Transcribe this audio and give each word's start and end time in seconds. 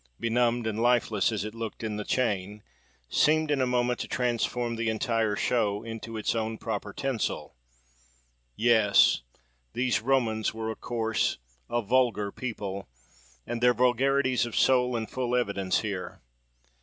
benumbed 0.19 0.65
and 0.65 0.81
lifeless 0.81 1.31
as 1.31 1.45
it 1.45 1.53
looked 1.53 1.83
in 1.83 1.95
the 1.95 2.03
chain, 2.03 2.63
seemed, 3.07 3.51
in 3.51 3.61
a 3.61 3.67
moment, 3.67 3.99
to 3.99 4.07
transform 4.07 4.75
the 4.75 4.89
entire 4.89 5.35
show 5.35 5.83
into 5.83 6.17
its 6.17 6.33
own 6.33 6.57
proper 6.57 6.91
tinsel. 6.91 7.53
Yes! 8.55 9.21
these 9.73 10.01
Romans 10.01 10.55
were 10.55 10.71
a 10.71 10.75
coarse, 10.75 11.37
a 11.69 11.83
vulgar 11.83 12.31
people; 12.31 12.87
and 13.45 13.61
their 13.61 13.75
vulgarities 13.75 14.43
of 14.43 14.55
soul 14.55 14.95
in 14.95 15.05
full 15.05 15.35
evidence 15.35 15.81
here. 15.81 16.19